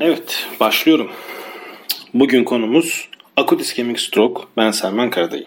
[0.00, 1.10] Evet, başlıyorum.
[2.14, 4.42] Bugün konumuz akut iskemik stroke.
[4.56, 5.46] Ben Selman Karadayı.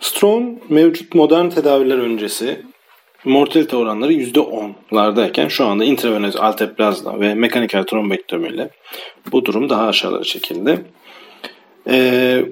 [0.00, 2.60] Stroke'un mevcut modern tedaviler öncesi
[3.24, 8.70] mortalite oranları %10'lardayken şu anda intravenöz alteplazla ve mekanikel trombektomiyle
[9.32, 10.84] bu durum daha aşağılara çekildi.
[11.88, 12.44] Ee,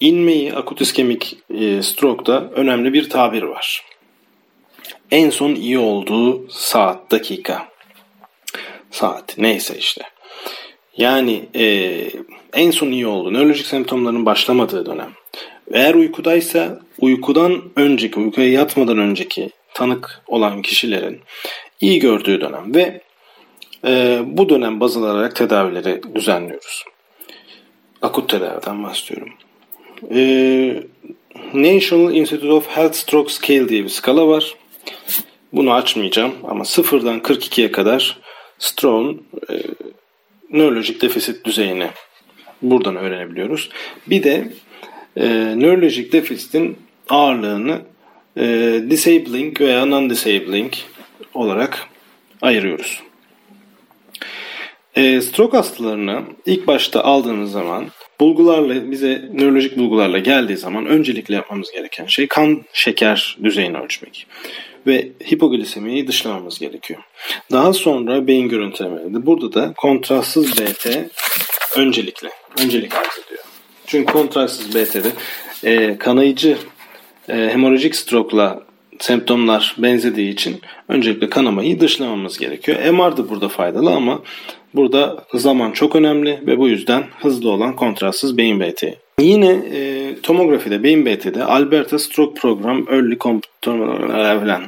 [0.00, 3.89] inmeyi akut iskemik e, stroke'da önemli bir tabir var.
[5.10, 7.68] En son iyi olduğu saat, dakika,
[8.90, 10.02] saat neyse işte.
[10.96, 11.94] Yani e,
[12.52, 15.10] en son iyi olduğu, nörolojik semptomların başlamadığı dönem.
[15.72, 21.20] Eğer uykudaysa uykudan önceki, uykuya yatmadan önceki tanık olan kişilerin
[21.80, 23.00] iyi gördüğü dönem ve
[23.86, 26.84] e, bu dönem baz alarak tedavileri düzenliyoruz.
[28.02, 29.32] Akut tedaviden bahsediyorum.
[30.14, 30.20] E,
[31.54, 34.54] National Institute of Health Stroke Scale diye bir skala var.
[35.52, 38.18] Bunu açmayacağım ama sıfırdan 42'ye kadar
[38.58, 39.54] stroke'un e,
[40.50, 41.88] nörolojik defisit düzeyini
[42.62, 43.70] buradan öğrenebiliyoruz.
[44.06, 44.52] Bir de
[45.16, 47.80] e, nörolojik defisitin ağırlığını
[48.36, 48.44] e,
[48.90, 50.72] disabling veya non-disabling
[51.34, 51.88] olarak
[52.42, 53.02] ayırıyoruz.
[54.94, 57.86] E, stroke hastalarını ilk başta aldığımız zaman
[58.20, 64.26] bulgularla bize nörolojik bulgularla geldiği zaman öncelikle yapmamız gereken şey kan şeker düzeyini ölçmek
[64.86, 67.00] ve hipoglisemiyi dışlamamız gerekiyor.
[67.52, 70.86] Daha sonra beyin görüntülemelerinde burada da kontrastsız BT
[71.76, 72.28] öncelikle
[72.58, 73.44] öncelik arz ediyor.
[73.86, 75.12] Çünkü kontrastsız BT'de
[75.64, 76.56] e, kanayıcı
[77.28, 78.62] e, hemorajik stroke'la
[78.98, 82.92] semptomlar benzediği için öncelikle kanamayı dışlamamız gerekiyor.
[82.92, 84.22] MR da burada faydalı ama
[84.74, 88.84] burada zaman çok önemli ve bu yüzden hızlı olan kontrastsız beyin BT.
[89.20, 93.72] Yine e, tomografide, beyin BT'de Alberta Stroke Program Early Computer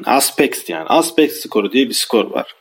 [0.07, 2.55] Aspect yani Aspect skoru diye bir skor var.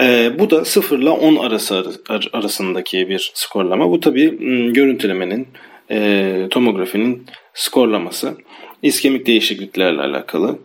[0.00, 1.92] E, bu da 0 ile 10 arası
[2.32, 3.90] arasındaki bir skorlama.
[3.90, 4.38] Bu tabi
[4.72, 5.48] görüntülemenin,
[5.90, 8.34] e, tomografinin skorlaması.
[8.82, 10.58] İskemik değişikliklerle alakalı.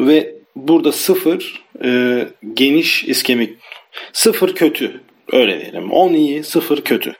[0.00, 3.58] Ve burada 0 e, geniş iskemik,
[4.12, 5.00] 0 kötü
[5.32, 5.92] öyle diyelim.
[5.92, 7.12] 10 iyi, 0 kötü.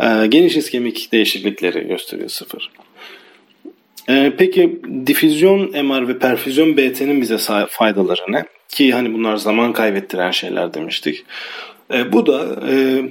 [0.00, 2.70] E, geniş iskemik değişiklikleri gösteriyor 0.
[4.08, 7.38] E, peki difüzyon MR ve perfüzyon BT'nin bize
[7.68, 8.44] faydaları ne?
[8.68, 11.24] Ki hani bunlar zaman kaybettiren şeyler demiştik.
[11.94, 13.02] E, bu da e,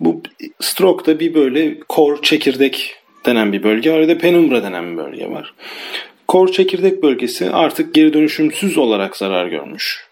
[0.00, 0.22] bu
[0.60, 2.94] stroke'da bir böyle core çekirdek
[3.26, 5.54] denen bir bölge var ya da penumbra denen bir bölge var.
[6.28, 10.06] Core çekirdek bölgesi artık geri dönüşümsüz olarak zarar görmüş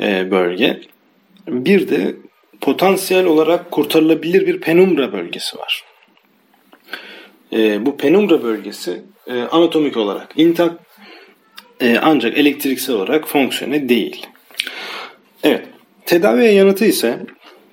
[0.00, 0.80] e, bölge.
[1.48, 2.16] Bir de
[2.60, 5.84] potansiyel olarak kurtarılabilir bir penumbra bölgesi var.
[7.52, 10.72] E, bu penumbra bölgesi e, anatomik olarak intak
[11.80, 14.26] e, ancak elektriksel olarak fonksiyone değil.
[15.42, 15.66] Evet,
[16.06, 17.18] tedaviye yanıtı ise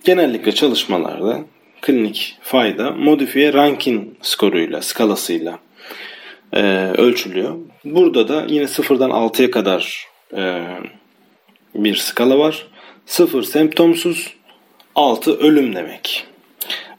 [0.04, 1.40] genellikle çalışmalarda
[1.82, 5.60] klinik fayda modifiye Rankin skoruyla, skalasıyla
[6.54, 6.62] e,
[6.98, 7.58] ölçülüyor.
[7.86, 10.08] Burada da yine sıfırdan 6'ya kadar
[10.38, 10.66] e,
[11.76, 12.68] bir skala var.
[13.10, 14.34] Sıfır semptomsuz,
[14.96, 16.26] 6 ölüm demek.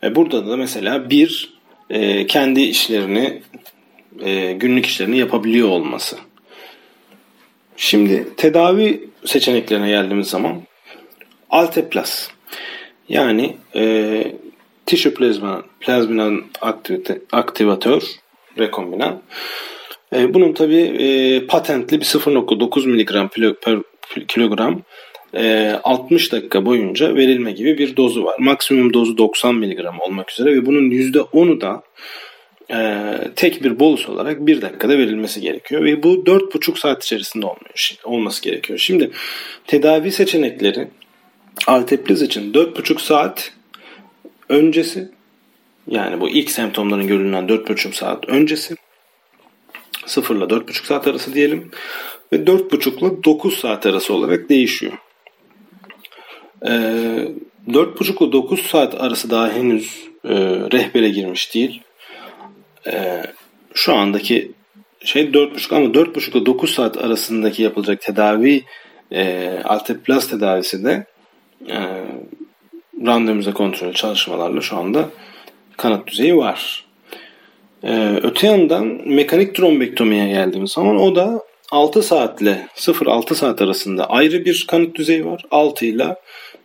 [0.03, 1.54] E, burada da mesela bir
[1.91, 3.43] e, kendi işlerini,
[4.21, 6.16] e, günlük işlerini yapabiliyor olması.
[7.76, 10.62] Şimdi tedavi seçeneklerine geldiğimiz zaman
[11.50, 12.28] Alteplas
[13.09, 14.25] yani e,
[14.87, 18.03] tissue plasma, plazminan aktivite, aktivatör
[18.59, 19.22] rekombinan.
[20.15, 23.78] E, bunun tabi e, patentli bir 0.9 mg per
[24.28, 24.82] kilogram
[25.35, 28.37] 60 dakika boyunca verilme gibi bir dozu var.
[28.39, 31.83] Maksimum dozu 90 mg olmak üzere ve bunun %10'u da
[32.73, 37.95] e, tek bir bolus olarak bir dakikada verilmesi gerekiyor ve bu 4,5 saat içerisinde olmuyor,
[38.05, 38.79] olması gerekiyor.
[38.79, 39.11] Şimdi
[39.67, 40.89] tedavi seçenekleri
[41.67, 43.53] Alteplaz için 4,5 saat
[44.49, 45.09] öncesi
[45.87, 48.75] yani bu ilk semptomların görülen 4,5 saat öncesi
[50.07, 51.71] 0 ile 4,5 saat arası diyelim
[52.33, 54.93] ve 4,5 ile 9 saat arası olarak değişiyor.
[56.66, 57.28] Ee,
[57.68, 60.34] 4,5 ile 9 saat arası daha henüz e,
[60.72, 61.83] rehbere girmiş değil.
[62.86, 63.22] E,
[63.74, 64.53] şu andaki
[65.04, 68.65] şey 4,5 ama 4,5 ile 9 saat arasındaki yapılacak tedavi
[69.12, 71.07] e, alteplaz tedavisi de
[71.68, 71.77] e,
[73.06, 75.09] randomize kontrol çalışmalarla şu anda
[75.77, 76.84] kanıt düzeyi var.
[77.84, 84.45] Ee, öte yandan mekanik trombektomiye geldiğimiz zaman o da 6 saatle 0-6 saat arasında ayrı
[84.45, 85.45] bir kanıt düzeyi var.
[85.51, 86.16] 6 ile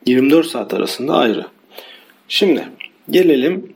[0.05, 1.45] 24 saat arasında ayrı.
[2.27, 2.67] Şimdi
[3.09, 3.75] gelelim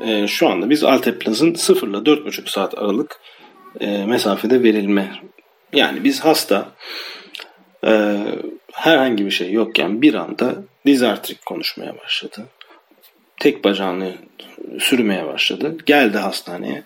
[0.00, 3.20] e, şu anda biz alteplazın 0 ile 4,5 saat aralık
[3.80, 5.10] e, mesafede verilme
[5.72, 6.68] Yani biz hasta
[7.86, 8.16] e,
[8.72, 10.54] herhangi bir şey yokken bir anda
[10.86, 12.46] dizartrik konuşmaya başladı.
[13.40, 14.14] Tek bacağını
[14.78, 15.76] sürmeye başladı.
[15.86, 16.82] Geldi hastaneye.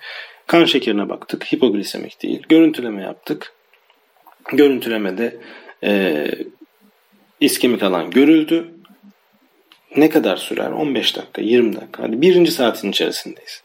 [0.47, 1.53] Kan şekerine baktık.
[1.53, 2.43] Hipoglisemik değil.
[2.49, 3.53] Görüntüleme yaptık.
[4.53, 5.37] Görüntülemede
[5.85, 6.27] e,
[7.41, 8.69] iskemik alan görüldü.
[9.97, 10.71] Ne kadar sürer?
[10.71, 12.03] 15 dakika, 20 dakika.
[12.03, 13.63] Hadi birinci saatin içerisindeyiz.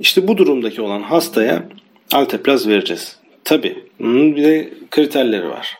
[0.00, 1.64] İşte bu durumdaki olan hastaya
[2.12, 3.16] alteplaz vereceğiz.
[3.44, 5.76] Tabi bunun bir de kriterleri var.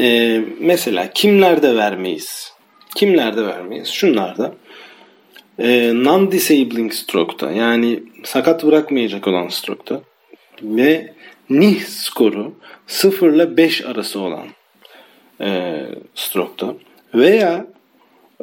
[0.00, 2.52] Ee, mesela kimlerde vermeyiz?
[2.94, 3.88] Kimlerde vermeyiz?
[3.88, 4.54] Şunlarda.
[5.58, 10.00] Ee, non-disabling stroke'ta yani sakat bırakmayacak olan stroke'ta
[10.62, 11.12] ve
[11.50, 12.54] NIH skoru
[12.86, 14.48] 0 ile 5 arası olan
[15.40, 15.82] e,
[16.14, 16.74] stroke'ta
[17.14, 17.66] veya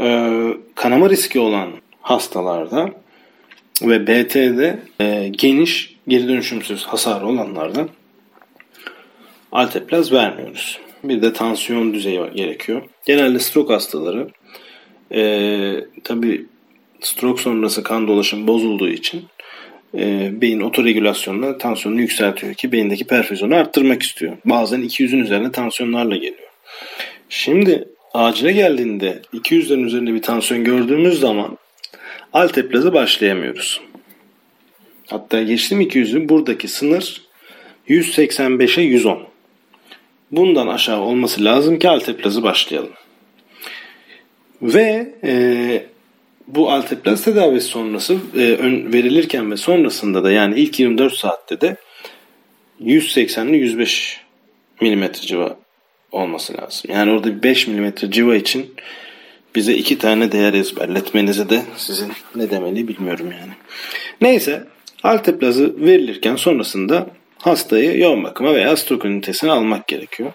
[0.02, 0.32] e,
[0.76, 1.70] kanama riski olan
[2.02, 2.90] hastalarda
[3.82, 7.88] ve BT'de e, geniş geri dönüşümsüz hasarı olanlarda
[9.52, 10.80] alteplaz vermiyoruz.
[11.04, 12.82] Bir de tansiyon düzeyi gerekiyor.
[13.06, 14.28] Genelde stroke hastaları
[15.12, 15.22] e,
[16.04, 16.46] tabi
[17.02, 19.24] stroke sonrası kan dolaşım bozulduğu için
[19.98, 24.38] e, beyin otoregülasyonla tansiyonunu yükseltiyor ki beyindeki perfüzyonu arttırmak istiyor.
[24.46, 26.45] Bazen 200'ün üzerinde tansiyonlarla geliyor.
[27.30, 31.58] Şimdi acile geldiğinde 200'lerin üzerinde bir tansiyon gördüğümüz zaman
[32.34, 33.82] alteplaza başlayamıyoruz.
[35.08, 37.22] Hatta geçtim 200'ü buradaki sınır
[37.90, 39.28] 185'e 110.
[40.32, 42.94] Bundan aşağı olması lazım ki alteplazı başlayalım.
[44.62, 45.86] Ve e,
[46.48, 51.76] bu alteplaz tedavisi sonrası e, ön, verilirken ve sonrasında da yani ilk 24 saatte de
[52.80, 54.22] 180 ile 105
[54.82, 55.58] mm civa
[56.16, 56.92] olması lazım.
[56.92, 58.74] Yani orada 5 mm civa için
[59.56, 63.54] bize iki tane değer ezberletmenize de sizin ne demeli bilmiyorum yani.
[64.22, 64.68] Neyse
[65.04, 67.08] alteplazı verilirken sonrasında
[67.38, 70.32] hastayı yoğun bakıma veya stroke ünitesine almak gerekiyor.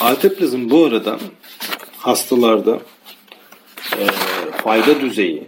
[0.00, 1.18] Alteplazın bu arada
[1.96, 2.80] hastalarda
[3.92, 4.02] e,
[4.62, 5.42] fayda düzeyi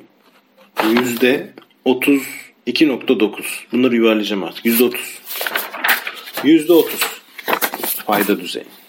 [0.90, 1.50] yüzde
[1.86, 3.42] 32.9.
[3.72, 4.66] Bunları yuvarlayacağım artık.
[4.66, 5.20] Yüzde 30.
[6.44, 7.00] Yüzde 30
[8.06, 8.79] fayda düzeyi.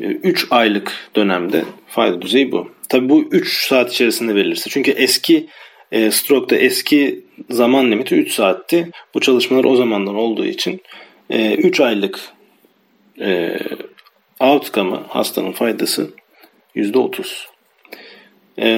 [0.00, 2.68] 3 aylık dönemde fayda düzeyi bu.
[2.88, 4.70] Tabi bu 3 saat içerisinde verilirse.
[4.70, 5.46] Çünkü eski
[5.92, 8.90] e, stroke'da eski zaman limiti 3 saatti.
[9.14, 10.80] Bu çalışmalar o zamandan olduğu için
[11.30, 12.20] e, 3 aylık
[13.20, 13.58] e,
[14.40, 16.10] outcome'ı hastanın faydası
[16.76, 17.46] %30.
[18.58, 18.68] E,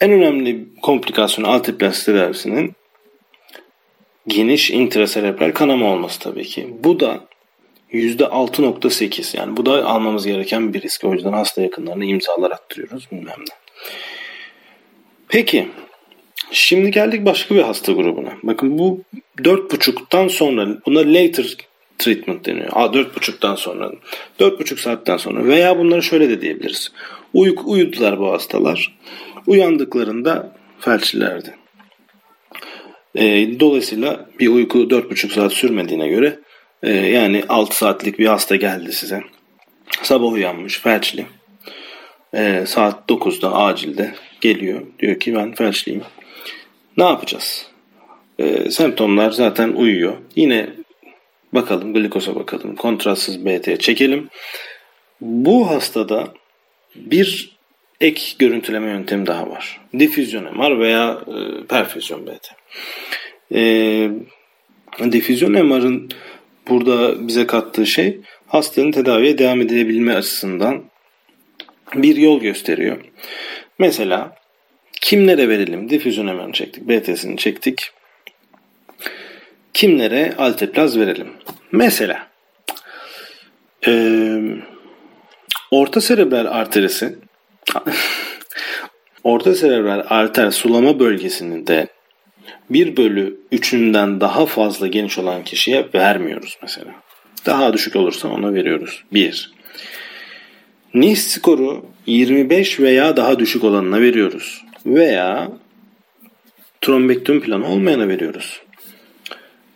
[0.00, 2.72] en önemli komplikasyon altiplas tedavisinin
[4.26, 6.68] geniş intraserebral kanama olması tabii ki.
[6.84, 7.27] Bu da
[7.92, 11.04] %6.8 yani bu da almamız gereken bir risk.
[11.04, 13.54] O yüzden hasta yakınlarına imzalar attırıyoruz bilmem ne.
[15.28, 15.68] Peki
[16.50, 18.32] şimdi geldik başka bir hasta grubuna.
[18.42, 19.00] Bakın bu
[19.38, 21.56] 4.5'tan sonra buna later
[21.98, 22.68] treatment deniyor.
[22.72, 23.92] Aa, 4.5'tan sonra
[24.40, 26.92] 4.5 saatten sonra veya bunları şöyle de diyebiliriz.
[27.34, 28.98] Uyku, uyudular bu hastalar.
[29.46, 31.54] Uyandıklarında felçlilerdi.
[33.14, 36.38] E, dolayısıyla bir uyku 4.5 saat sürmediğine göre
[36.82, 39.22] e, yani 6 saatlik bir hasta geldi size.
[40.02, 41.26] Sabah uyanmış felçli.
[42.34, 44.82] E, saat 9'da acilde geliyor.
[44.98, 46.02] Diyor ki ben felçliyim.
[46.96, 47.66] Ne yapacağız?
[48.38, 50.16] E, semptomlar zaten uyuyor.
[50.36, 50.70] Yine
[51.52, 52.76] bakalım glikosa bakalım.
[52.76, 54.28] Kontrastsız BT çekelim.
[55.20, 56.28] Bu hastada
[56.94, 57.58] bir
[58.00, 59.80] ek görüntüleme yöntemi daha var.
[59.98, 62.48] Difüzyon MR veya e, perfüzyon BT.
[63.54, 64.10] E,
[65.12, 66.10] difüzyon MR'ın
[66.68, 70.84] burada bize kattığı şey hastanın tedaviye devam edilebilme açısından
[71.94, 72.96] bir yol gösteriyor.
[73.78, 74.36] Mesela
[75.00, 75.90] kimlere verelim?
[75.90, 77.90] Difüzyon MR'ını çektik, BT'sini çektik.
[79.74, 81.28] Kimlere alteplaz verelim?
[81.72, 82.28] Mesela
[83.86, 83.92] e,
[85.70, 87.18] orta serebral arterisi
[89.24, 91.86] orta serebral arter sulama bölgesinde
[92.70, 96.90] 1 bölü 3'ünden daha fazla geniş olan kişiye vermiyoruz mesela.
[97.46, 99.04] Daha düşük olursa ona veriyoruz.
[99.12, 99.52] 1.
[100.94, 104.64] NIS skoru 25 veya daha düşük olanına veriyoruz.
[104.86, 105.48] Veya
[106.80, 108.60] trombektomi planı olmayana veriyoruz.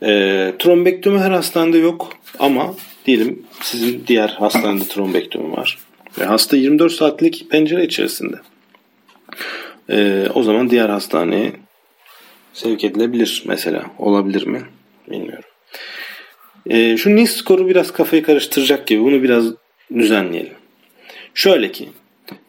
[0.02, 2.74] E, trombektomi her hastanede yok ama
[3.06, 5.78] diyelim sizin diğer hastanede trombektomi var.
[6.18, 8.36] Ve hasta 24 saatlik pencere içerisinde.
[9.90, 11.52] E, o zaman diğer hastaneye
[12.52, 13.90] sevk edilebilir mesela.
[13.98, 14.62] Olabilir mi?
[15.10, 15.44] Bilmiyorum.
[16.66, 19.00] E, şu NIS skoru biraz kafayı karıştıracak gibi.
[19.02, 19.46] Bunu biraz
[19.94, 20.54] düzenleyelim.
[21.34, 21.88] Şöyle ki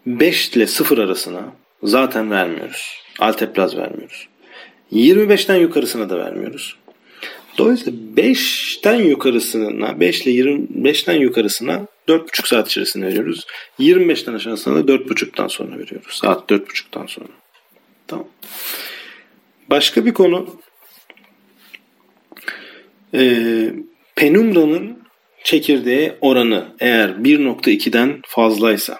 [0.05, 3.03] 5 ile 0 arasına zaten vermiyoruz.
[3.19, 4.27] Alteplaz vermiyoruz.
[4.91, 6.75] 25'ten yukarısına da vermiyoruz.
[7.57, 13.47] Dolayısıyla 5'ten yukarısına 5 ile 25'ten yukarısına 4,5 saat içerisinde veriyoruz.
[13.79, 16.19] 25'ten aşağısına da 4,5'tan sonra veriyoruz.
[16.21, 17.27] Saat 4,5'tan sonra.
[18.07, 18.27] Tamam.
[19.69, 20.61] Başka bir konu
[23.13, 23.73] ee,
[24.15, 25.03] penumranın
[25.43, 28.99] çekirdeğe oranı eğer 1.2'den fazlaysa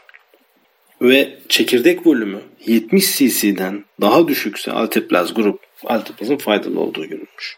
[1.02, 7.58] ve çekirdek volümü 70 cc'den daha düşükse alteplaz grup alteplazın faydalı olduğu görülmüş.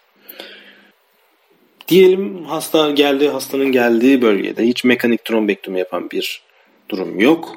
[1.87, 6.41] Diyelim hasta geldi, hastanın geldiği bölgede hiç mekanik trombektomi yapan bir
[6.89, 7.55] durum yok.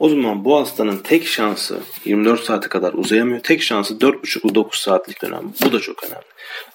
[0.00, 3.40] O zaman bu hastanın tek şansı 24 saate kadar uzayamıyor.
[3.40, 5.52] Tek şansı 4,5 9 saatlik dönem.
[5.64, 6.24] Bu da çok önemli.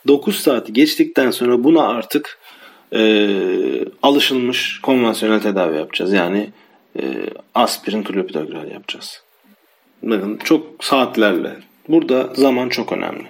[0.07, 2.39] 9 saati geçtikten sonra buna artık
[2.93, 3.29] e,
[4.01, 6.13] alışılmış konvansiyonel tedavi yapacağız.
[6.13, 6.49] Yani
[6.99, 7.03] e,
[7.55, 9.23] aspirin klopidogrel yapacağız.
[10.03, 11.55] Bakın çok saatlerle.
[11.89, 13.27] Burada zaman çok önemli.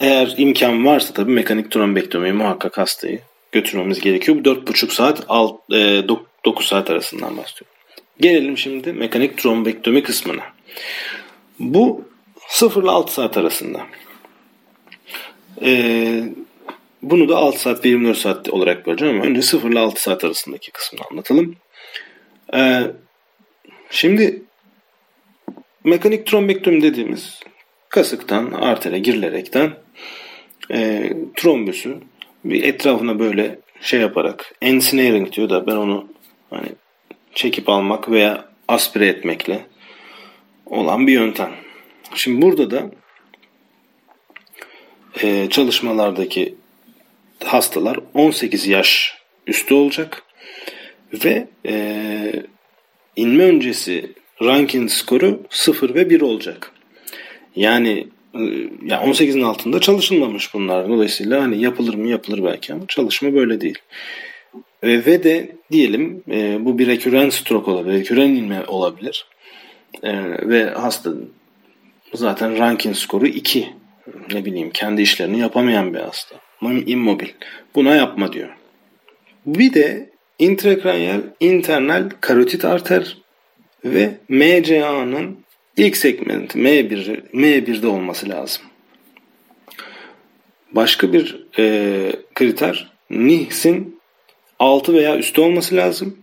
[0.00, 3.20] Eğer imkan varsa tabii mekanik trombektomi muhakkak hastayı
[3.52, 4.38] götürmemiz gerekiyor.
[4.38, 5.28] Bu 4,5 saat
[6.44, 7.79] 9 saat arasından bahsediyorum.
[8.20, 10.42] Gelelim şimdi mekanik trombektomi kısmına.
[11.58, 12.04] Bu
[12.48, 13.86] 0 ile 6 saat arasında.
[15.62, 16.22] Ee,
[17.02, 20.24] bunu da 6 saat ve 24 saat olarak böleceğim ama önce 0 ile 6 saat
[20.24, 21.56] arasındaki kısmını anlatalım.
[22.54, 22.82] Ee,
[23.90, 24.42] şimdi
[25.84, 27.40] mekanik trombektomi dediğimiz
[27.88, 29.74] kasıktan artere girilerekten
[30.72, 31.96] e, trombüsü
[32.44, 36.08] bir etrafına böyle şey yaparak ensnaring diyor da ben onu
[36.50, 36.68] hani
[37.34, 39.66] çekip almak veya aspire etmekle
[40.66, 41.50] olan bir yöntem.
[42.14, 42.90] Şimdi burada da
[45.22, 46.54] e, çalışmalardaki
[47.44, 50.22] hastalar 18 yaş üstü olacak
[51.24, 52.32] ve e,
[53.16, 56.72] inme öncesi ranking skoru 0 ve 1 olacak.
[57.56, 58.40] Yani e,
[58.84, 60.88] ya 18'in altında çalışılmamış bunlar.
[60.88, 63.78] Dolayısıyla hani yapılır mı yapılır belki ama çalışma böyle değil.
[64.82, 69.26] E, ve de diyelim e, bu bir reküren stroke olabilir, reküren inme olabilir.
[70.02, 70.12] E,
[70.48, 71.10] ve hasta
[72.14, 73.68] zaten ranking skoru 2.
[74.32, 76.36] Ne bileyim kendi işlerini yapamayan bir hasta.
[76.86, 77.28] Immobil.
[77.74, 78.48] Buna yapma diyor.
[79.46, 83.16] Bir de intrakranyal internal karotit arter
[83.84, 85.38] ve MCA'nın
[85.76, 88.62] ilk segmenti M1, M1'de olması lazım.
[90.72, 93.99] Başka bir e, kriter NIHS'in
[94.60, 96.18] 6 veya üstü olması lazım.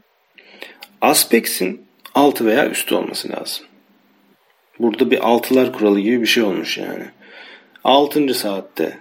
[1.01, 1.81] Aspex'in
[2.15, 3.65] 6 veya üstü olması lazım.
[4.79, 7.05] Burada bir altılar kuralı gibi bir şey olmuş yani.
[7.83, 8.33] 6.
[8.33, 8.99] saatte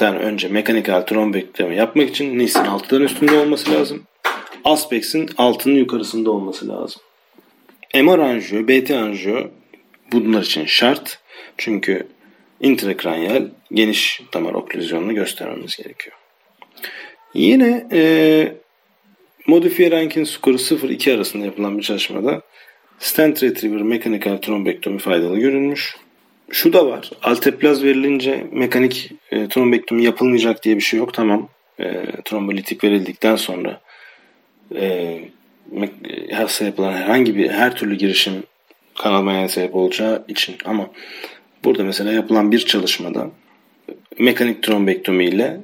[0.00, 4.02] önce mekanikal trombektomi yapmak için NIHS'in 6'dan üstünde olması lazım.
[4.64, 7.02] Aspex'in 6'nın yukarısında olması lazım.
[7.94, 9.46] MR anjiyo, BT anjiyo
[10.12, 11.18] bunlar için şart.
[11.56, 12.06] Çünkü
[12.60, 16.16] intrakranyal geniş damar oklüzyonunu göstermemiz gerekiyor.
[17.34, 18.52] Yine e,
[19.48, 22.42] modifiye Rankin skoru 0-2 arasında yapılan bir çalışmada
[22.98, 25.96] stent retriever mekanikal trombektomi faydalı görülmüş.
[26.50, 27.10] Şu da var.
[27.22, 31.14] Alteplaz verilince mekanik e, trombektomi yapılmayacak diye bir şey yok.
[31.14, 31.48] Tamam.
[31.80, 33.80] E, trombolitik verildikten sonra
[34.74, 35.18] e,
[36.32, 38.42] hasta yapılan herhangi bir her türlü girişim
[38.98, 40.90] kanalmaya sebep olacağı için ama
[41.64, 43.30] burada mesela yapılan bir çalışmada
[44.18, 45.60] mekanik trombektomi ile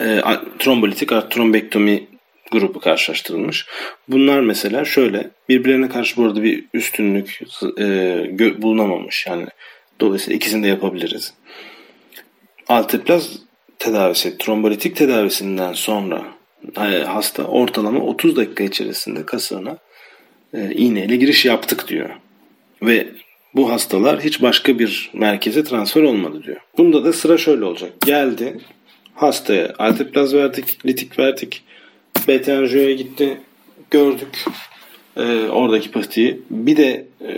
[0.00, 0.20] e,
[0.58, 2.06] trombolitik trombektomi
[2.52, 3.66] grubu karşılaştırılmış.
[4.08, 7.40] Bunlar mesela şöyle birbirlerine karşı burada bir üstünlük
[7.78, 9.26] e, bulunamamış.
[9.26, 9.46] Yani
[10.00, 11.34] dolayısıyla ikisini de yapabiliriz.
[12.68, 13.38] Alteplaz
[13.78, 16.24] tedavisi, trombolitik tedavisinden sonra
[17.06, 19.78] hasta ortalama 30 dakika içerisinde kasığına
[20.54, 22.10] e, iğneyle giriş yaptık diyor.
[22.82, 23.08] Ve
[23.54, 26.60] bu hastalar hiç başka bir merkeze transfer olmadı diyor.
[26.78, 27.92] Bunda da sıra şöyle olacak.
[28.06, 28.58] Geldi
[29.14, 31.62] hastaya alteplaz verdik, litik verdik.
[32.28, 33.40] BTNJ'ye gitti.
[33.90, 34.44] Gördük
[35.16, 36.40] e, oradaki pıhtıyı.
[36.50, 37.30] Bir de e,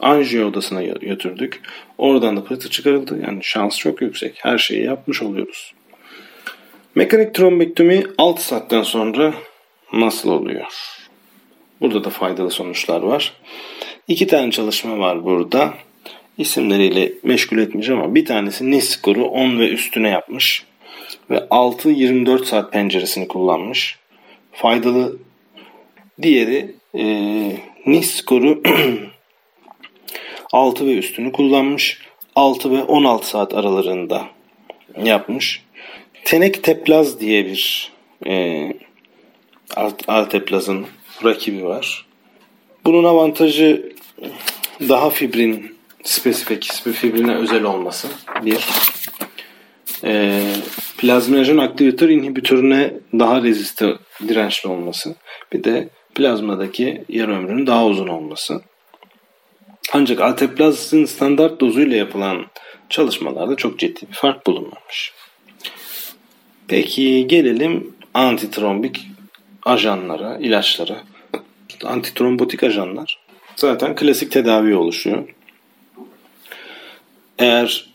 [0.00, 1.60] anjiyo odasına götürdük.
[1.98, 3.20] Oradan da pıhtı çıkarıldı.
[3.26, 4.34] Yani şans çok yüksek.
[4.36, 5.74] Her şeyi yapmış oluyoruz.
[6.94, 9.34] Mekanik trombektomi 6 saatten sonra
[9.92, 10.66] nasıl oluyor?
[11.80, 13.32] Burada da faydalı sonuçlar var.
[14.08, 15.74] İki tane çalışma var burada.
[16.38, 20.64] İsimleriyle meşgul etmeyeceğim ama bir tanesi NIS skoru 10 ve üstüne yapmış.
[21.30, 23.98] Ve 6-24 saat penceresini kullanmış.
[24.52, 25.16] Faydalı.
[26.22, 27.04] Diğeri e,
[27.86, 28.62] NIS skoru
[30.52, 31.98] 6 ve üstünü kullanmış.
[32.36, 34.28] 6 ve 16 saat aralarında
[35.04, 35.62] yapmış.
[36.24, 37.92] Tenek teplaz diye bir
[38.26, 38.72] e,
[40.08, 40.86] alteplazın
[41.24, 42.06] rakibi var.
[42.84, 43.92] Bunun avantajı
[44.80, 48.08] daha fibrin spesifik, fibrine özel olması.
[48.44, 48.68] Bir.
[50.04, 50.40] e,
[50.98, 53.94] plazminojen aktivitör inhibitörüne daha reziste
[54.28, 55.14] dirençli olması.
[55.52, 58.60] Bir de plazmadaki yarı ömrünün daha uzun olması.
[59.92, 62.46] Ancak alteplazın standart dozuyla yapılan
[62.88, 65.12] çalışmalarda çok ciddi bir fark bulunmamış.
[66.68, 69.06] Peki gelelim antitrombik
[69.62, 71.04] ajanlara, ilaçlara.
[71.84, 73.24] Antitrombotik ajanlar
[73.56, 75.28] zaten klasik tedavi oluşuyor.
[77.38, 77.86] Eğer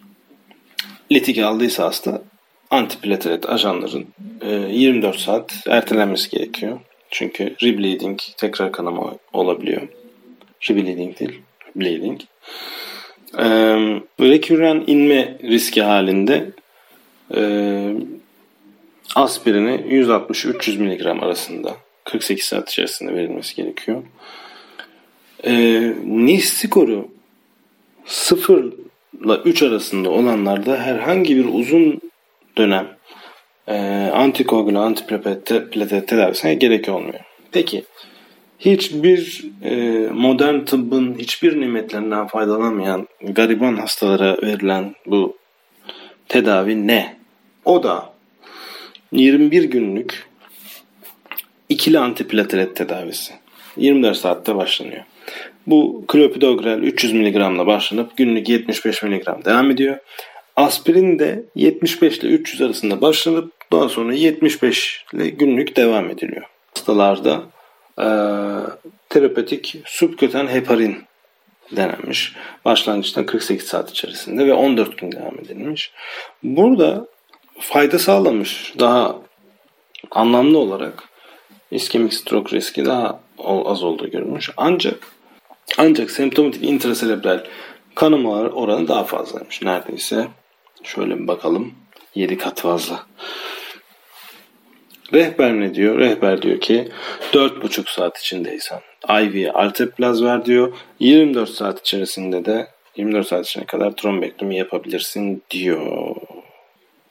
[1.11, 2.21] litik aldıysa hasta
[2.69, 4.07] antiplatelet ajanların
[4.69, 6.79] 24 e, saat ertelenmesi gerekiyor.
[7.11, 9.87] Çünkü rebleeding, tekrar kanama olabiliyor.
[10.69, 11.41] Rebleeding değil,
[11.75, 12.21] bleeding.
[13.37, 13.45] Ee,
[14.21, 16.51] rekürren inme riski halinde
[17.35, 17.41] e,
[19.15, 24.03] aspirini 160-300 mg arasında 48 saat içerisinde verilmesi gerekiyor.
[25.45, 27.07] E, skoru
[28.05, 28.73] 0
[29.25, 32.01] ile 3 arasında olanlarda herhangi bir uzun
[32.59, 32.87] dönem
[33.67, 33.75] e,
[34.13, 37.19] antikoagülan antiplatet tedavisine gerek olmuyor.
[37.51, 37.83] Peki
[38.59, 39.71] hiçbir e,
[40.13, 45.37] modern tıbbın hiçbir nimetlerinden faydalanamayan gariban hastalara verilen bu
[46.27, 47.15] tedavi ne?
[47.65, 48.13] O da
[49.11, 50.29] 21 günlük
[51.69, 53.33] ikili antiplatelet tedavisi.
[53.77, 55.03] 24 saatte başlanıyor.
[55.67, 59.97] Bu klopidogrel 300 mg ile başlanıp günlük 75 mg devam ediyor.
[60.59, 66.45] Aspirin de 75 ile 300 arasında başlanıp daha sonra 75 ile günlük devam ediliyor.
[66.75, 67.43] Hastalarda
[67.97, 68.07] e,
[69.09, 70.97] terapötik subköten heparin
[71.71, 72.35] denenmiş.
[72.65, 75.91] Başlangıçta 48 saat içerisinde ve 14 gün devam edilmiş.
[76.43, 77.07] Burada
[77.59, 78.73] fayda sağlamış.
[78.79, 79.15] Daha
[80.11, 81.03] anlamlı olarak
[81.71, 83.19] iskemik stroke riski daha
[83.65, 84.49] az olduğu görülmüş.
[84.57, 85.07] Ancak
[85.77, 87.43] ancak semptomatik intraserebral
[87.95, 89.61] kanama oranı daha fazlaymış.
[89.61, 90.27] Neredeyse
[90.83, 91.73] şöyle bir bakalım
[92.15, 93.05] 7 kat fazla.
[95.13, 95.97] Rehber ne diyor?
[95.97, 96.89] Rehber diyor ki
[97.33, 100.73] 4,5 saat içindeysen IV alteplaz ver diyor.
[100.99, 106.15] 24 saat içerisinde de 24 saat içine kadar trombektomi yapabilirsin diyor.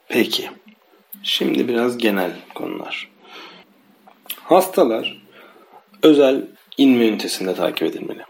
[0.08, 0.50] Peki.
[1.22, 3.08] Şimdi biraz genel konular.
[4.44, 5.22] Hastalar
[6.02, 6.42] özel
[6.76, 8.22] inme ünitesinde takip edilmeli.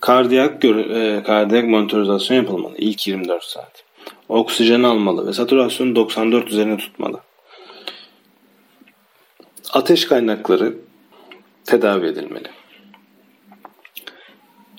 [0.00, 3.84] Kardiyak, e, kardiyak monitorizasyon yapılmalı ilk 24 saat.
[4.28, 7.20] Oksijen almalı ve satürasyonu 94 üzerine tutmalı.
[9.72, 10.78] Ateş kaynakları
[11.64, 12.48] tedavi edilmeli.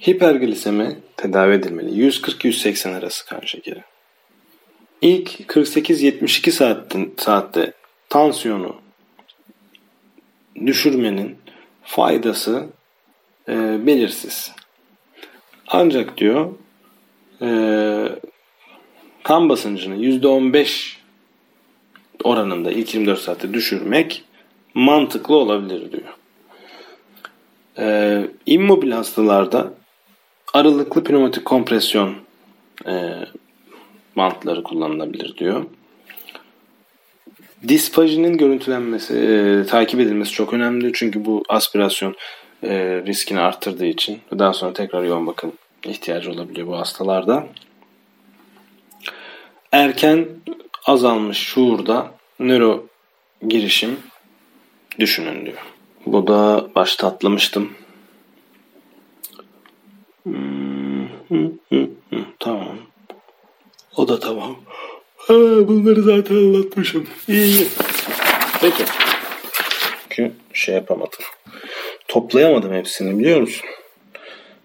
[0.10, 1.90] Hiperglisemi tedavi edilmeli.
[1.90, 3.84] 140-180 arası kan şekeri.
[5.02, 7.74] İlk 48-72 saatte, saatte
[8.10, 8.76] tansiyonu
[10.66, 11.38] düşürmenin
[11.84, 12.68] faydası
[13.50, 14.52] e, belirsiz.
[15.68, 16.54] Ancak diyor
[17.42, 17.48] e,
[19.24, 20.98] kan basıncını %15
[22.24, 24.24] oranında ilk 24 saatte düşürmek
[24.74, 26.14] mantıklı olabilir diyor.
[27.78, 29.74] E, immobil hastalarda
[30.54, 32.16] aralıklı pneumatik kompresyon
[32.88, 33.14] e,
[34.18, 35.66] bantları kullanılabilir diyor.
[37.68, 40.92] Dispajinin görüntülenmesi, e, takip edilmesi çok önemli.
[40.94, 42.16] Çünkü bu aspirasyon
[42.64, 45.52] e, riskini arttırdığı için daha sonra tekrar yoğun bakım
[45.86, 47.48] ihtiyacı olabiliyor bu hastalarda.
[49.74, 50.28] Erken
[50.86, 52.86] azalmış şuurda nöro
[53.48, 54.00] girişim
[55.00, 55.58] düşünün diyor.
[56.06, 57.74] Bu da başta atlamıştım.
[62.40, 62.78] Tamam.
[63.98, 64.56] O da tamam.
[65.18, 65.34] Ha,
[65.68, 67.08] bunları zaten anlatmışım.
[67.28, 67.68] İyi.
[68.62, 68.84] Peki.
[70.10, 71.20] Çünkü şey yapamadım.
[72.08, 73.70] Toplayamadım hepsini biliyor musun?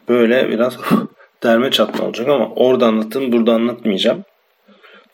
[0.09, 0.77] Böyle biraz
[1.42, 4.25] derme çatma olacak ama orada anlattım burada anlatmayacağım.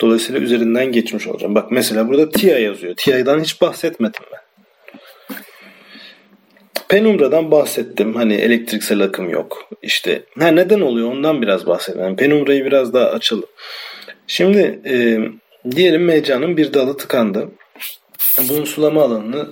[0.01, 1.55] Dolayısıyla üzerinden geçmiş olacağım.
[1.55, 2.95] Bak mesela burada TIA yazıyor.
[2.97, 4.41] TIA'dan hiç bahsetmedim ben.
[6.89, 8.15] Penumbra'dan bahsettim.
[8.15, 9.69] Hani elektriksel akım yok.
[9.83, 12.17] İşte ha neden oluyor ondan biraz bahsedelim.
[12.17, 13.47] Penumbra'yı biraz daha açalım.
[14.27, 15.19] Şimdi e,
[15.71, 17.49] diyelim meccanın bir dalı tıkandı.
[18.49, 19.49] Bunun sulama alanını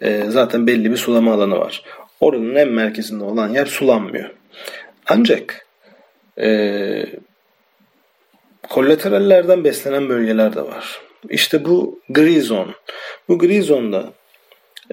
[0.00, 1.82] e, zaten belli bir sulama alanı var.
[2.20, 4.30] Oranın en merkezinde olan yer sulanmıyor.
[5.06, 5.66] Ancak
[6.40, 6.48] e,
[8.74, 11.00] kollaterallerden beslenen bölgeler de var.
[11.28, 12.74] İşte bu gri zon.
[13.28, 14.12] Bu gri zonda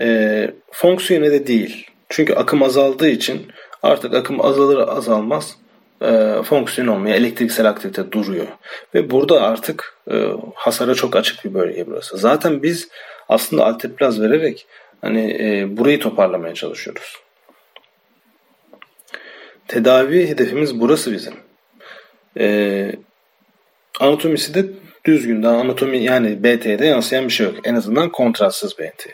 [0.02, 1.88] e, fonksiyone de değil.
[2.10, 3.48] Çünkü akım azaldığı için
[3.84, 5.58] artık akım azalır azalmaz
[6.02, 8.48] e, fonksiyon olmaya, elektriksel aktivite duruyor.
[8.96, 12.18] Ve burada artık e, hasara çok açık bir bölge burası.
[12.18, 12.90] Zaten biz
[13.30, 14.68] aslında alteplaz vererek
[15.02, 17.18] hani e, burayı toparlamaya çalışıyoruz.
[19.68, 21.34] Tedavi hedefimiz burası bizim.
[22.40, 22.92] E,
[24.02, 24.66] anatomisi de
[25.06, 27.56] Düzgün daha anatomi yani BT'de yansıyan bir şey yok.
[27.64, 29.08] En azından kontrastsız BT.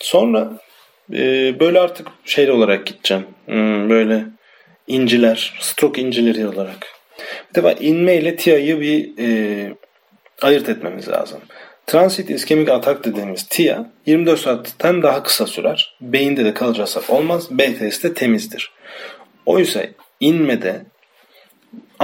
[0.00, 0.52] Sonra
[1.12, 1.18] e,
[1.60, 3.26] böyle artık şey olarak gideceğim.
[3.46, 4.24] Hmm, böyle
[4.86, 6.86] inciler, stroke incileri olarak.
[7.50, 9.72] Bir defa inme ile TIA'yı bir e,
[10.42, 11.40] ayırt etmemiz lazım.
[11.86, 15.96] Transit iskemik atak dediğimiz TIA 24 saatten daha kısa sürer.
[16.00, 17.50] Beyinde de kalıcı hasar olmaz.
[17.50, 18.72] BTS de temizdir.
[19.46, 19.86] Oysa
[20.20, 20.84] inmede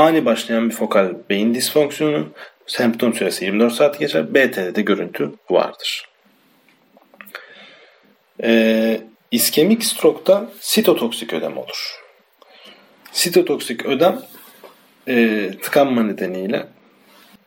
[0.01, 2.29] ani başlayan bir fokal beyin disfonksiyonu
[2.67, 4.35] semptom süresi 24 saat geçer.
[4.35, 6.09] BT'de de görüntü vardır.
[8.43, 12.01] Ee, iskemik strokta sitotoksik ödem olur.
[13.13, 14.23] Sitotoksik ödem
[15.09, 16.67] e, tıkanma nedeniyle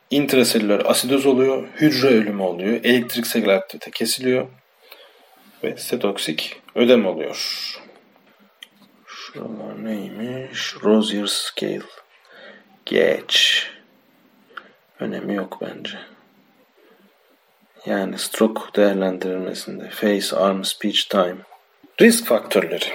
[0.09, 4.47] intraselüler asidoz oluyor, hücre ölümü oluyor, elektriksel aktivite kesiliyor
[5.63, 7.37] ve sitotoksik ödem oluyor.
[9.07, 10.75] Şuralar neymiş?
[10.83, 12.02] Rosier scale.
[12.85, 13.67] Geç.
[14.99, 15.97] Önemi yok bence.
[17.85, 21.37] Yani stroke değerlendirilmesinde face, arm, speech, time.
[22.01, 22.85] Risk faktörleri.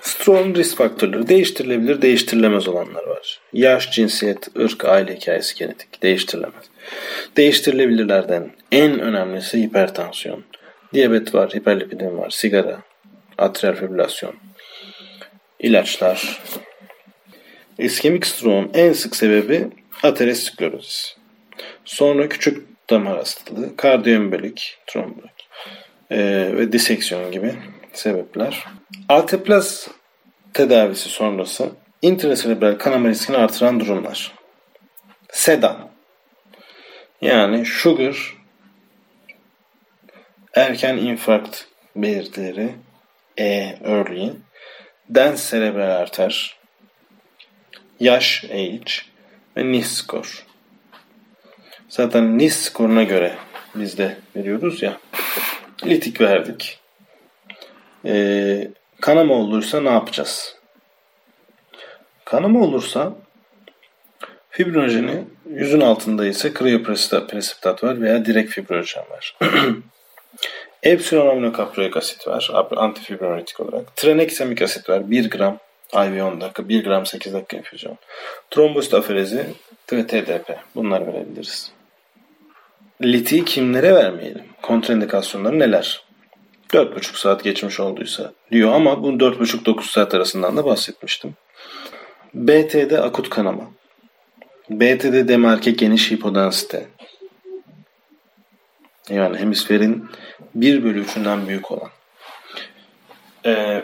[0.00, 3.40] Stroke'un risk faktörleri değiştirilebilir, değiştirilemez olanlar var.
[3.52, 6.64] Yaş, cinsiyet, ırk, aile hikayesi, genetik değiştirilemez.
[7.36, 10.44] Değiştirilebilirlerden en önemlisi hipertansiyon.
[10.94, 12.78] Diyabet var, hiperlipidem var, sigara,
[13.38, 14.34] atrial fibrilasyon,
[15.58, 16.40] ilaçlar.
[17.78, 19.68] İskemik stroğun en sık sebebi
[20.02, 21.16] aterosklerozis.
[21.84, 25.48] Sonra küçük damar hastalığı, kardiyoembolik, trombolik
[26.10, 26.18] e,
[26.56, 27.54] ve diseksiyon gibi
[27.92, 28.64] sebepler.
[29.08, 29.88] Alteplaz
[30.52, 31.70] tedavisi sonrası
[32.02, 34.32] intraserebral kanama riskini artıran durumlar.
[35.30, 35.90] Sedan
[37.20, 38.36] yani sugar
[40.54, 41.64] erken infarkt
[41.96, 42.70] belirtileri
[43.38, 44.32] E early
[45.08, 46.55] dense serebral arter
[48.00, 48.92] yaş age
[49.56, 50.46] ve NIS skor.
[51.88, 53.34] Zaten NIS skoruna göre
[53.74, 55.00] biz de veriyoruz ya.
[55.86, 56.78] Litik verdik.
[58.04, 58.68] Ee,
[59.00, 60.56] kanama olursa ne yapacağız?
[62.24, 63.12] Kanama olursa
[64.50, 69.36] fibrinojeni yüzün altında ise kriyopresipitat var veya direkt fibrinojen var.
[70.82, 73.96] Epsilon aminokaproik asit var antifibrinolytik olarak.
[73.96, 75.58] Tranexamik asit var 1 gram
[75.92, 77.98] IV 10 dakika, 1 gram 8 dakika infüzyon.
[78.50, 79.46] Trombosit aferezi
[79.92, 80.58] ve TDP.
[80.74, 81.72] Bunlar verebiliriz.
[83.02, 84.44] Litiyi kimlere vermeyelim?
[84.62, 86.06] Kontraindikasyonları neler?
[86.72, 91.34] 4,5 saat geçmiş olduysa diyor ama bu 4,5-9 saat arasından da bahsetmiştim.
[92.34, 93.70] BT'de akut kanama.
[94.70, 96.86] BT'de demarke geniş hipodensite.
[99.10, 100.08] Yani hemisferin
[100.54, 101.90] 1 bölü 3'ünden büyük olan.
[103.46, 103.82] Ee,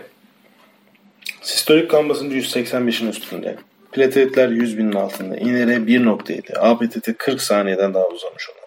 [1.43, 3.57] sistolik kan basıncı 185'in üstünde.
[3.93, 5.37] Plateletler 100 binin altında.
[5.37, 6.59] İnere 1.7.
[6.59, 8.63] APTT 40 saniyeden daha uzamış olan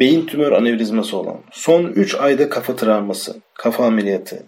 [0.00, 4.42] beyin tümör anevrizması olan, son 3 ayda kafa travması, kafa ameliyatı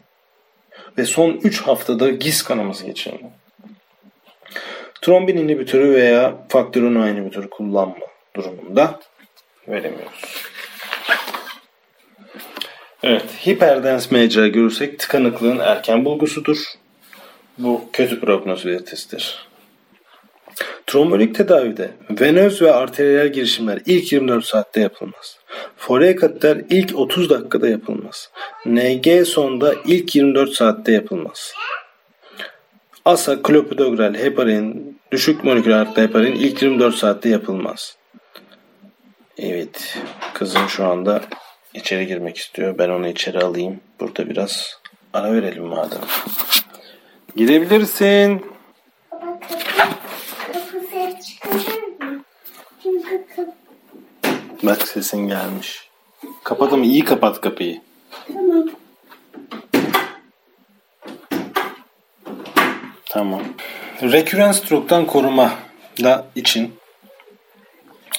[0.98, 3.18] ve son 3 haftada giz kanaması geçiren
[5.02, 9.00] trombin inhibitörü veya faktörün inhibitörü kullanma durumunda
[9.68, 10.44] veremiyoruz.
[13.02, 16.58] Evet, hiperdens mecra görürsek tıkanıklığın erken bulgusudur.
[17.58, 19.46] Bu kötü prognoz belirtisidir.
[20.86, 25.38] Trombolik tedavide venöz ve arteriyel girişimler ilk 24 saatte yapılmaz.
[25.76, 28.30] Foreal kateter ilk 30 dakikada yapılmaz.
[28.66, 31.52] NG sonda ilk 24 saatte yapılmaz.
[33.04, 37.96] ASA, klopidogrel, heparin, düşük moleküler heparin ilk 24 saatte yapılmaz.
[39.38, 39.98] Evet,
[40.34, 41.20] kızım şu anda
[41.74, 42.78] içeri girmek istiyor.
[42.78, 43.80] Ben onu içeri alayım.
[44.00, 44.80] Burada biraz
[45.14, 46.00] ara verelim madem.
[47.36, 48.46] Girebilirsin.
[54.62, 55.88] Bak sesin gelmiş.
[56.44, 57.80] Kapadım iyi kapat kapıyı.
[58.32, 58.64] Tamam.
[63.10, 63.42] Tamam.
[64.02, 65.52] Rekürent stroke'tan koruma
[66.02, 66.74] da için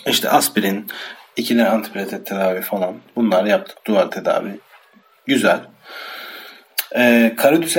[0.08, 0.88] işte aspirin,
[1.36, 3.78] ikili antiplatet tedavi falan bunlar yaptık.
[3.86, 4.60] Duvar tedavi.
[5.26, 5.62] Güzel.
[6.96, 7.78] Ee, karidüs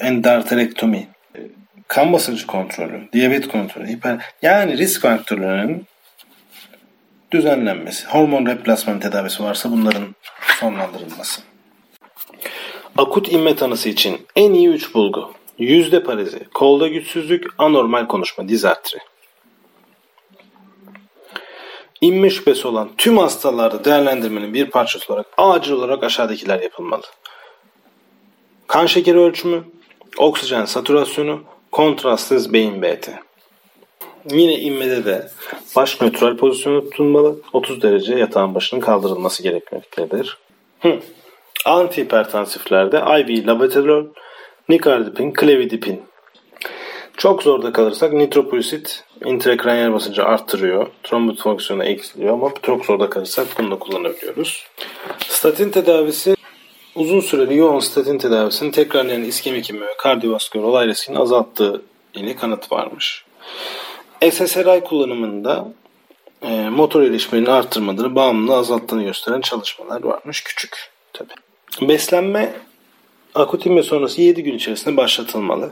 [0.00, 1.08] endarterektomi,
[1.88, 5.86] kan basıncı kontrolü, diyabet kontrolü, hiper yani risk faktörlerinin
[7.32, 10.14] düzenlenmesi, hormon replasman tedavisi varsa bunların
[10.60, 11.40] sonlandırılması.
[12.96, 15.32] Akut inme tanısı için en iyi 3 bulgu.
[15.58, 18.98] Yüzde parezi, kolda güçsüzlük, anormal konuşma, dizartri.
[22.00, 27.02] İnme şüphesi olan tüm hastalarda değerlendirmenin bir parçası olarak acil olarak aşağıdakiler yapılmalı.
[28.68, 29.64] Kan şekeri ölçümü,
[30.18, 31.40] oksijen satürasyonu,
[31.72, 33.10] kontrastsız beyin BT.
[34.30, 35.28] Yine inmede de
[35.76, 37.36] baş nötral pozisyonu tutulmalı.
[37.52, 40.38] 30 derece yatağın başının kaldırılması gerekmektedir.
[40.80, 40.98] Hı.
[41.64, 44.06] Antihipertansiflerde IV labetalol,
[44.68, 46.02] nikardipin, clevidipin.
[47.16, 50.86] Çok zorda kalırsak nitropolisit intrakraniyal basıncı arttırıyor.
[51.02, 54.66] Trombot fonksiyonu eksiliyor ama çok zorda kalırsak bunu da kullanabiliyoruz.
[55.28, 56.38] Statin tedavisi
[56.98, 61.82] uzun süreli yoğun statin tedavisinin tekrarlayan iskemik ve kardiyovasküler olay riskini azalttığı
[62.14, 63.24] ile kanıt varmış.
[64.30, 65.68] SSRI kullanımında
[66.42, 70.44] e, motor ilişkilerini arttırmadığını, bağımlılığı azalttığını gösteren çalışmalar varmış.
[70.44, 71.28] Küçük tabi.
[71.88, 72.54] Beslenme
[73.34, 75.70] akut inme sonrası 7 gün içerisinde başlatılmalı.